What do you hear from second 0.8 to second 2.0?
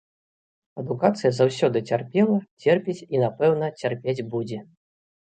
Адукацыя заўсёды